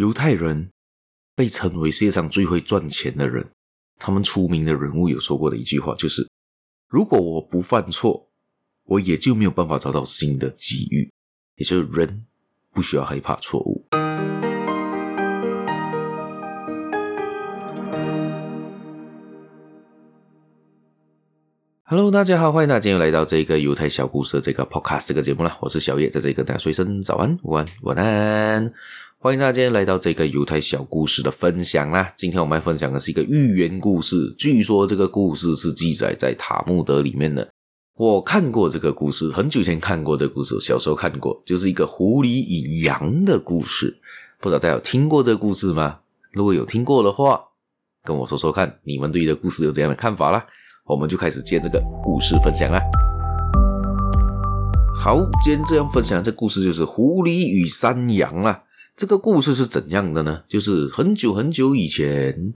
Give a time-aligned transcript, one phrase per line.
[0.00, 0.70] 犹太人
[1.36, 3.46] 被称为世界上最会赚钱的人，
[3.98, 6.26] 他们出名的人物有说过的一句话就是：
[6.88, 8.30] 如果我不犯错，
[8.84, 11.12] 我也就没有办法找到新的机遇。
[11.56, 12.24] 也就是人
[12.72, 13.84] 不需要害怕错误。
[21.82, 25.58] Hello，大家好，欢迎大家又来到这个犹太小故事的这个 Podcast 这个节目啦。
[25.60, 28.72] 我是小叶，在这里跟大家说一声早安、午安、晚安。
[29.22, 32.10] 欢迎大家今天来到这个犹太小故事的分享啦。
[32.16, 37.46] 今天我们要分享的是一个寓言故事，据说这个故事是记载在塔木德里面的。
[37.98, 43.94] 我看过这个故事，很久以前看过这个故事，小时候看过，就是一个狐狸与羊的故事。
[44.40, 45.98] 不知道大家有听过这个故事吗？
[46.32, 47.38] 如果有听过的话，
[48.02, 50.42] 跟我说说看，你们对这个故事有怎样的看法啦？
[50.86, 52.80] 我们就开始接这个故事分享啦。
[54.96, 58.62] 好，今天这样分享这故事就是狐狸与山羊啊。
[59.00, 60.44] 这个故事是怎样的呢？
[60.46, 62.52] 就是很久很久以前，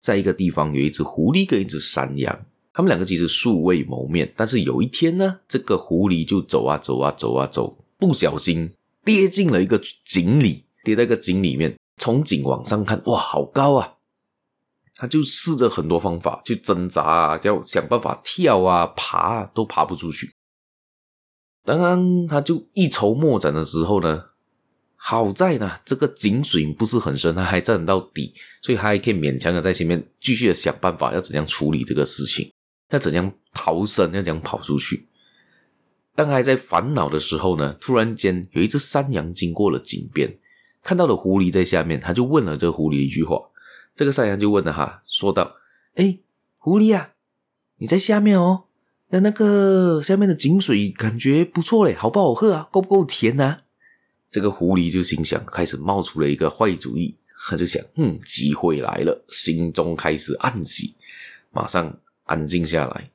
[0.00, 2.36] 在一个地方有一只狐狸跟一只山羊，
[2.72, 4.32] 他们两个其实素未谋面。
[4.34, 8.72] 但是有一天呢，这个狐狸就走啊走啊走啊走，不小心
[9.04, 13.94] 跌进了一个井里，跌在一个井里面，从井往上看，哇，好高啊！
[14.96, 20.32] 他就试着很多方法去挣扎啊，要想办法跳啊、爬啊，都爬不出去。
[21.64, 24.24] 当，他就一筹莫展的时候呢，
[25.06, 32.50] 好在呢，这个井水不是很深，他还站到底，所以他还可以勉强的在前面继续的想办法，要怎样处理这个事情，
[32.88, 35.06] 要怎样逃生，要怎样跑出去。
[36.14, 40.38] 当他还在烦恼的时候呢，突然间有一只山羊经过了井边，
[40.82, 43.38] 看到了狐狸在下面，他就问了这个狐狸一句话。
[43.94, 45.56] 这个山羊就问了哈，说道
[45.96, 46.20] ：“哎，
[46.56, 47.10] 狐狸啊，
[47.76, 48.64] 你在下面哦？
[49.10, 52.68] 那那个下面的井水感觉不错嘞，好不好喝啊？
[52.72, 53.60] 够不够甜啊？”
[54.34, 57.14] 这个狐狸就心想，开始冒出了一个坏主意，
[57.46, 60.96] 他就想：“嗯，机会来了。”心中开始暗喜，
[61.52, 63.10] 马上安静下来，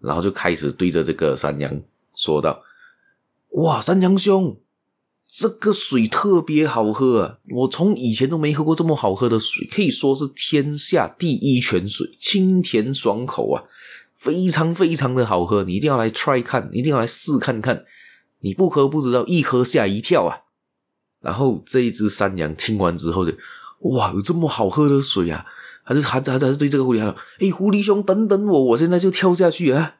[0.00, 1.82] 然后就开始对着这个山羊
[2.14, 2.62] 说道
[3.60, 4.58] ：“哇，山羊兄！”
[5.28, 7.38] 这个水特别好喝啊！
[7.50, 13.64] 我从以前都没喝过这么好喝的水，可以说是天下第一泉水，清甜爽口啊，
[14.14, 15.64] 非常非常的好喝。
[15.64, 17.84] 你一定要来 try 看，一定要来试看看。
[18.40, 20.42] 你不喝不知道，一喝吓一跳啊！
[21.20, 23.32] 然后这一只山羊听完之后就，
[23.80, 25.44] 哇，有这么好喝的水啊！
[25.84, 29.96] 他就还还还是对这个狐狸说：“哎，狐狸兄，等等我，我现在就跳下去啊！”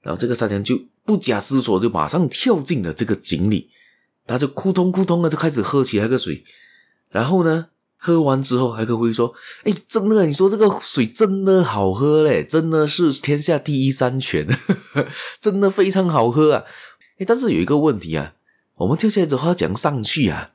[0.00, 3.70] 然后这个山羊就不假思索，就马上跳进了这个井里。
[4.26, 6.44] 他就扑通扑通的就开始喝起来那个水，
[7.10, 9.32] 然后呢，喝完之后还跟狐狸说
[9.64, 14.46] ：“哎，真的，你说这个水真的好喝嘞，真的是天下第一山泉，
[15.40, 16.64] 真的非常好喝啊！
[17.18, 18.34] 哎，但是有一个问题啊，
[18.76, 20.52] 我们跳下来之后要怎样上去啊？”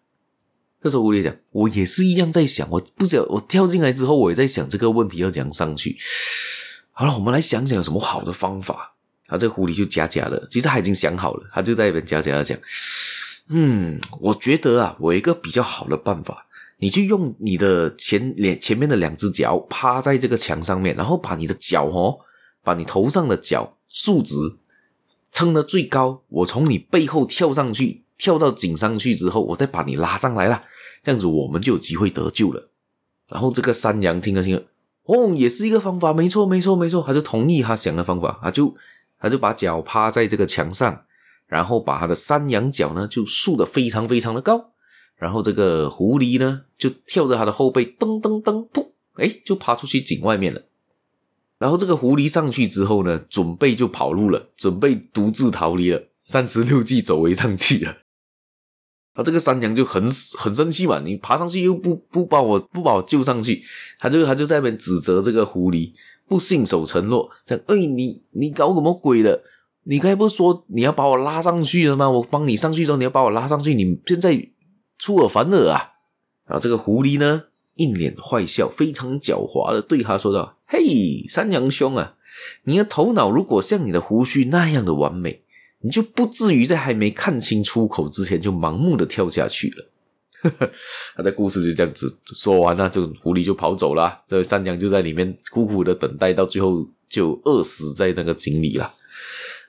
[0.82, 5.98] 这时候狐狸讲：“我也是一样在想，我不晓得我跳进来之后，我也在想这个问题要怎样上去。
[6.92, 12.58] 好了，我们来想想有什么好的方法。”然后这个狐狸就假假的，其实他已经想好了，他就在那边假假的讲。
[13.48, 16.46] 嗯，我觉得啊，我有一个比较好的办法，
[16.80, 22.20] 你就用你的前脸前面的两只脚趴在这个墙上面，然后把你的脚哦，
[22.62, 24.36] 把你头上的脚竖直，
[25.34, 30.64] 撑得最高，我从你背后跳上去，跳到井上去之后，我再把你拉上来了，
[31.04, 32.70] 这样子我们就有机会得救了。
[33.28, 34.64] 然后这个山羊听了听了，
[35.04, 38.74] 哦，也是一个方法，没错没错没错，他就同意他想的方法，他就
[39.20, 41.04] 他就把脚趴在这个墙上。
[41.46, 44.72] 然后把他的山羊角呢就竖得非常非常的高，
[45.18, 50.64] 然后这个狐狸呢就跳着他的后背，噔噔噔，噗，哎，就爬出去井外面了。
[51.64, 58.00] 然后这个狐狸上去之后呢，准备就跑路了，准备独自逃离了，三十六计走为上计了。
[59.14, 60.04] 啊，这个山羊就很
[60.38, 63.64] 很生气嘛，你爬上去又不不把我不把我救上去，
[63.98, 65.94] 他就他就在那边指责这个狐狸
[66.28, 69.42] 不信守承诺，讲，哎，你你搞什么鬼的？
[69.86, 72.10] 你刚才不是说你要把我拉上去了吗？
[72.10, 74.50] 我帮你上去之后，你要把我拉上去，你现在
[74.98, 75.94] 出尔反尔啊！
[76.46, 77.44] 然后这个狐狸呢，
[77.76, 82.16] 一脸坏笑，非常狡猾的对他说道：“嘿，山羊兄啊，
[82.64, 85.44] 你的头脑如果像你的胡须那样的完美，
[85.82, 89.86] 你就不至于在还没看清出口之前就盲目的跳下去了。
[91.16, 98.92] ”他的故事就这样子说完了，就狐狸就跑走了，这位山羊就在里面苦苦的等待，到最后就饿死在那个井里了。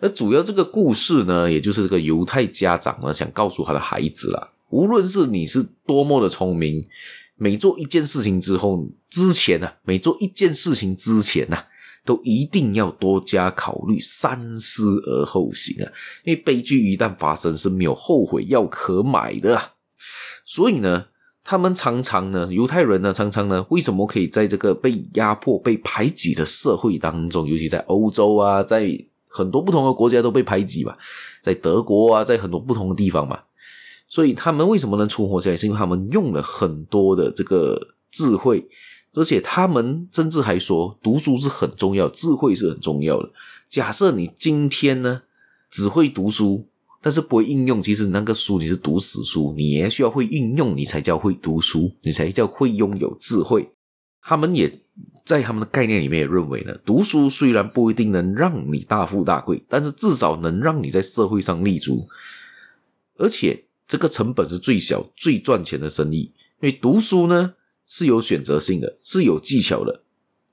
[0.01, 6.89] 而主要这个故事呢，也就是这个犹太家长呢，想告诉他的孩子啦，无论是你是多么的聪明，
[7.37, 11.67] 每做一件事情之后之前呢、啊，每做一件事情之前呢、啊，
[12.05, 15.91] 都一定要多加考虑，三思而后行啊！
[16.25, 19.73] 因为悲剧一旦发生，是没有后悔药可买的啊。
[20.45, 21.07] 所以呢，
[21.43, 28.89] 他们常常呢，犹太人呢，常常呢，为什么可以在这个被压迫、被排挤的社会当中，尤其在欧洲啊，在
[29.27, 30.95] 很多不同的国家都被排挤嘛，
[31.43, 33.41] 在德国啊，在很多不同的地方嘛，
[34.15, 35.57] 所以他们为什么能存活下来？
[35.57, 38.65] 是因为他们用了很多的这个智慧，
[39.15, 43.33] 而且他们甚至还说，读书是很重要，智慧是很重要的。
[43.69, 45.23] 假设你今天呢，
[45.69, 46.69] 只会读书。
[47.03, 53.69] 但是不会应用，其实那个书你是读死书，你也需要会应用，你才叫会读书，你才叫会拥有智慧。
[54.23, 54.67] 他们也
[55.23, 62.09] 在他们的概念里面也认为呢，读书虽然不一定能让你大富大贵，但是至少能让你在社会上立足，
[63.19, 66.33] 而且这个成本是最小、最赚钱的生意。
[66.61, 67.55] 因为读书呢
[67.87, 70.01] 是有选择性的，是有技巧的。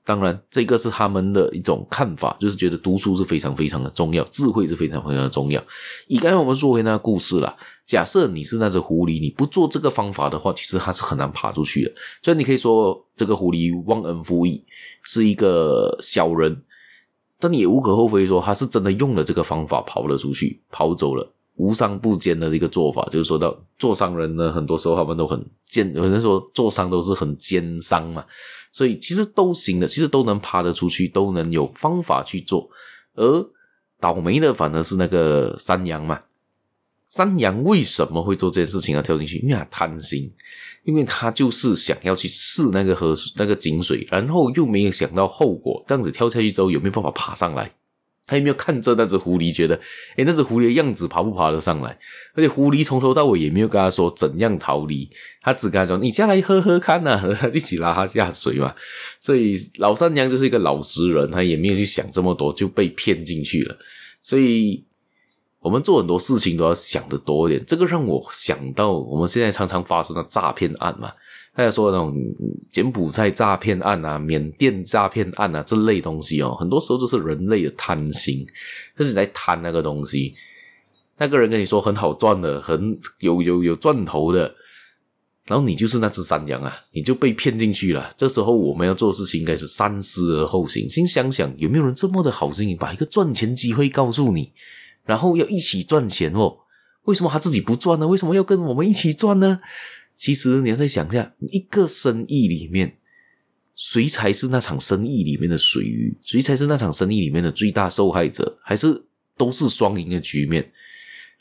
[0.04, 5.62] 当然，这个是他们的一种看法，就是觉得读书是非常非常的重要，智慧是非常非常的重要。
[6.08, 11.92] 以刚才我们说回那个故事啦，假设你是那只狐狸，你不做这个方法的话，其实它是很难爬出去的。
[12.20, 14.64] 所以你可以说这个狐狸忘恩负义，
[15.02, 16.60] 是一个小人，
[17.38, 21.32] 但也无可厚非说他是真的用了这个方法跑了出去，跑走了。
[21.56, 28.24] 无商不奸的一个做法，就是说到做商人呢，很多时候他们都很奸，有人说做商都是很奸商嘛，
[28.72, 32.68] 所以其实都行的，其实都能爬得出去，都能有方法去做。
[33.14, 33.46] 而
[34.00, 36.22] 倒霉的反而是那个山羊嘛，
[37.06, 39.02] 山羊为什么会做这件事情啊？
[39.02, 40.32] 跳进去，因为他贪心，
[40.84, 47.70] 因为他就是想要去试那个河那个井水，然后又没有想到后果，这样子跳下去之后有没有办法爬上来？
[48.32, 49.78] 他也没有看着那只狐狸，觉得，
[50.16, 51.98] 诶，那只狐狸的样子爬不爬得上来？
[52.34, 55.06] 而且狐狸从头到尾也没有跟他说怎样逃离，
[55.42, 57.22] 他只跟他说：“你下来喝喝看呐、啊。
[57.52, 58.74] ”一起拉他下水嘛。
[59.20, 63.76] 所以老三娘就是一个老实人，他也没有去想这么多，就被骗进去了。
[64.22, 64.82] 所以
[65.62, 67.64] 我们做很多事情都要想得多一点。
[67.64, 71.12] 这个让我想到我们现在常常发生的诈骗案嘛。
[71.54, 72.14] 大家说那种
[72.70, 78.46] 柬埔寨诈骗案啊、缅甸诈骗案啊这类东西哦，很多时候都是人类的贪心，
[78.98, 80.34] 就是在贪那个东西。
[81.18, 84.52] 那个人跟你说很好赚的，很有有有赚头的，
[85.44, 88.10] 然后你就是那只山羊啊，你就被骗进去了。
[88.16, 94.50] 这时候我们要做的事情应该是三思而后行，先想想有没有人这么的好心，把一个赚钱机会告诉你，
[95.04, 96.58] 然后要一起赚钱哦。
[97.04, 98.06] 为什么他自己不赚呢？
[98.06, 99.60] 为什么要跟我们一起赚呢？
[100.14, 102.98] 其实你要再想一下，一个生意里面，
[103.74, 106.16] 谁才是那场生意里面的水鱼？
[106.22, 108.56] 谁才是那场生意里面的最大受害者？
[108.62, 109.04] 还是
[109.36, 110.70] 都是双赢的局面？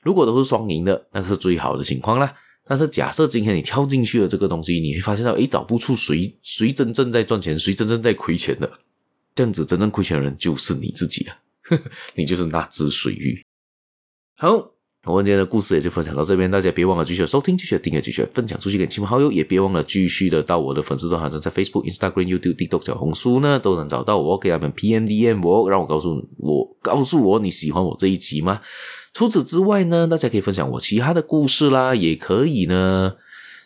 [0.02, 2.34] 如果都是双赢的，那是最好的情况啦。
[2.66, 8.72] 但是假设今天你跳进去了这个东西，你会发现到，诶，找不出谁谁真正在赚钱，谁真正在亏钱的。
[9.36, 11.38] 这样子真正亏钱的人就是你自己啊，
[12.16, 13.44] 你就是那只水鱼。
[14.42, 14.72] 好。
[15.06, 28.62] 我今天的故事也就分享到这边，大家别忘了继续收听，继续订阅，继续分享出去给亲朋好友，也别忘了继续的到我的粉丝专页，在 Facebook、Instagram、YouTube、TikTok、小红书呢都能找到我，给他们 PMDM 我，让我告诉我，告诉我你喜欢我这一集吗？
[29.14, 33.14] 除此之外呢，大家可以分享我其他的故事啦，也可以呢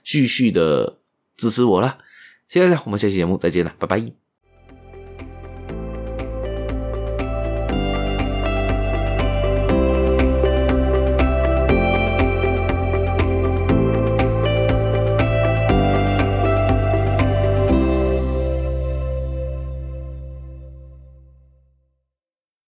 [0.04, 0.98] 继续的
[1.38, 1.98] 支持我啦。
[2.50, 4.25] 谢谢大家，我们下期节目再见了，拜拜。